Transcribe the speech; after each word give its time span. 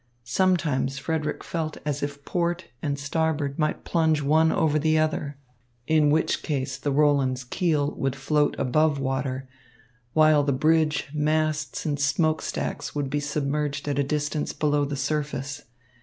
Sometimes 0.23 0.97
Frederick 0.97 1.43
felt 1.43 1.77
as 1.85 2.01
if 2.01 2.25
port 2.25 2.65
and 2.81 2.97
starboard 2.97 3.59
might 3.59 3.83
plunge 3.85 4.23
one 4.23 4.51
over 4.51 4.79
the 4.79 4.97
other; 4.97 5.37
in 5.85 6.09
which 6.09 6.41
case 6.41 6.75
the 6.79 6.91
Roland's 6.91 7.43
keel 7.43 7.91
would 7.91 8.15
float 8.15 8.55
above 8.57 8.97
water, 8.97 9.47
while 10.13 10.41
the 10.41 10.53
bridge, 10.53 11.07
masts, 11.13 11.85
and 11.85 11.99
smoke 11.99 12.41
stacks 12.41 12.95
would 12.95 13.11
be 13.11 13.19
submerged 13.19 13.87
at 13.87 13.99
a 13.99 14.03
distance 14.03 14.53
below 14.53 14.85
the 14.85 14.97
surface. 14.97 15.65